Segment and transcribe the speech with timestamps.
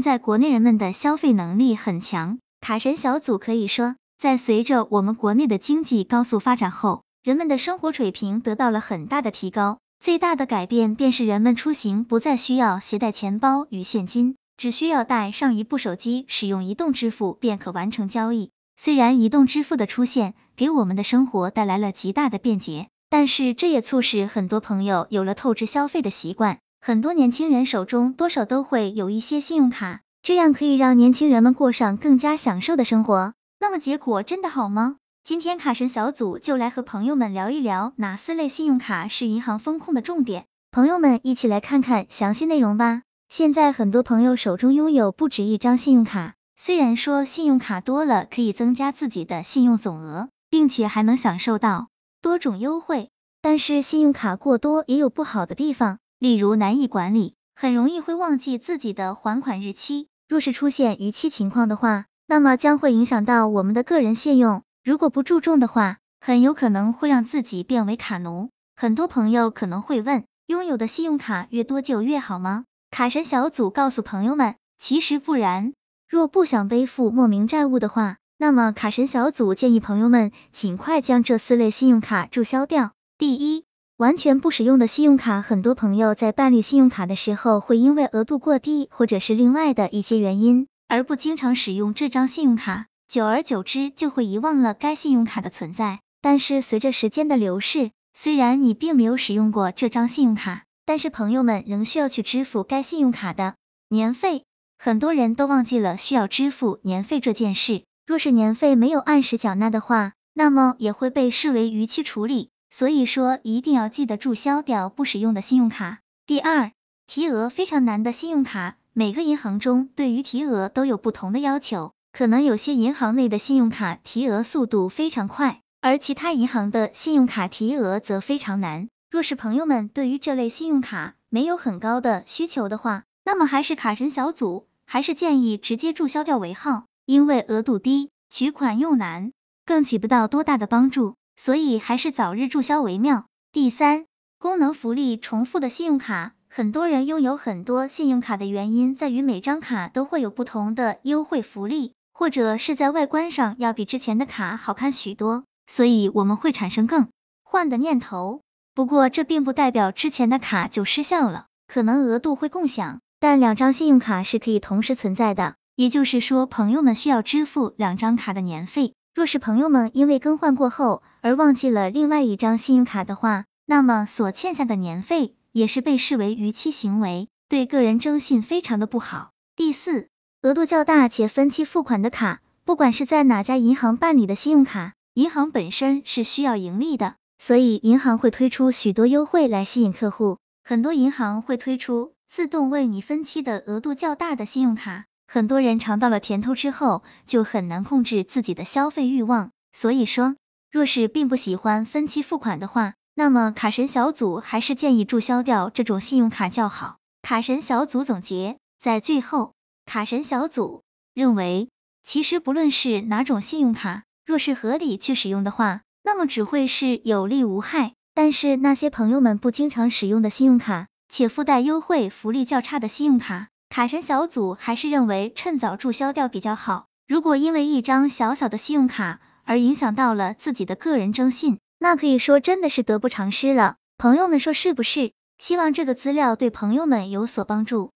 [0.00, 9.76] 现在国内人们的消费能力很强，卡神小组可以说，在随着我们国内的经济高速发展后，人们的生活水平得到了很大的提高。
[9.98, 18.52] 最大的改变便是人们出行不再需要携带钱包与现金，只需要带上一部手机，使用移动支付便可完成交易。
[18.78, 26.58] 虽然移动支付的出现给我们的生活带来了极大的便捷，但是这也促使很多朋友有了透支消费的习惯。
[26.82, 33.34] 很多年轻人手中多少都会有一些信用卡，这样可以让年轻人们过上更加享受的生活。
[33.58, 34.96] 那么结果真的好吗？
[35.22, 43.02] 今天卡神小组就来和朋友们聊一聊哪四类信用卡是银行风控的重点，朋友们一起来看看详细内容吧。
[43.28, 51.88] 现在很多朋友手中拥有不止一张信用卡，虽然说信用卡多了可以增加自己的信用总额，并且还能享受到
[52.22, 53.10] 多种优惠，
[53.42, 64.62] 但是信用卡过多也有不好的地方，例如难以管理，很容易会忘记自己的还款日期，若是出现逾期情况的话，那么将会影响到我们的个人信用。
[64.84, 68.50] 如果不注重的话，很有可能会让自己变为卡奴。
[68.76, 72.66] 很多朋友可能会问，拥有的信用卡越多就越好吗？
[72.90, 75.72] 卡神小组告诉朋友们，其实不然。
[76.06, 82.92] 若不想背负莫名债务的话，那么卡神小组建议朋友们尽快将这四类信用卡注销掉。
[83.16, 83.64] 第一，
[84.00, 92.86] 完全不使用的信用卡，很多朋友在办理信用卡的时候，会因为额度过低，或者是另外的一些原因，而不经常使用这张信用卡。
[93.08, 96.00] 久而久之就会遗忘了该信用卡的存在。
[96.22, 103.56] 但是随着时间的流逝，虽然你并没有使用过这张信用卡，但是朋友们仍需要去支付该信用卡的
[103.90, 104.44] 年费。
[104.78, 107.82] 很多人都忘记了需要支付年费这件事。
[108.06, 112.48] 若是年费没有按时缴纳的话，那么也会被视为逾期处理。
[112.70, 115.98] 所以说一定要记得注销掉不使用的信用卡。
[116.26, 116.72] 第二，
[117.06, 121.92] 提额非常难的信用卡，每个银行中对于提额都有不同的要求。
[122.12, 128.88] 可能有些银行内的信用卡提额速度非常快，而其他银行的信用卡提额则非常难。
[129.10, 139.32] 若是朋友们对于这类信用卡没有很高的需求的话，那么还是卡神小组还是建议直接注销掉为好，因为额度低，取款又难，
[139.64, 143.24] 更起不到多大的帮助，所以还是早日注销为妙。
[143.50, 144.04] 第三，
[144.38, 146.34] 功能福利重复的信用卡。
[146.50, 151.94] 很多人拥有很多信用卡的原因在于每张卡都会有不同的优惠福利。
[152.12, 157.08] 或者是在外观上要比之前的卡好看许多，所以我们会产生更
[157.42, 158.42] 换的念头。
[158.74, 165.54] 不过这并不代表之前的卡就失效了，可能额度会共享，但两张信用卡是可以同时存在的。
[165.74, 168.92] 也就是说，朋友们需要支付两张卡的年费。
[169.14, 179.30] 若是朋友们因为更换过后而忘记了另外一张信用卡的话，那么所欠下的年费也是被视为逾期行为，对个人征信非常的不好。
[179.56, 180.08] 第四。
[180.42, 190.38] 额度较大且分期付款的卡，不管是在哪家银行办理的信用卡，银行本身是需要盈利的，所以银行会推出许多优惠来吸引客户。
[190.64, 199.50] 很多银行会推出自动为你分期的额度较大的信用卡，很多人尝到了甜头之后，就很难控制自己的消费欲望。
[199.72, 200.36] 所以说，
[200.70, 206.96] 若是并不喜欢分期付款的话，那么卡神小组还是建议注销掉这种信用卡较好。
[207.22, 209.52] 卡神小组总结在最后。
[209.84, 210.82] 卡神小组
[211.12, 211.68] 认为，
[212.04, 217.94] 其实不论是哪种信用卡，若是合理去使用的话，那么只会是有利无害。
[218.14, 226.86] 但是那些朋友们不经常使用的信用卡，且附带优惠福利较差的信用卡，卡神小组还是认为趁早注销掉比较好。
[227.08, 233.78] 如果因为一张小小的信用卡而影响到了自己的个人征信，那可以说真的是得不偿失了。
[233.98, 235.10] 朋友们说是不是？
[235.38, 237.90] 希望这个资料对朋友们有所帮助。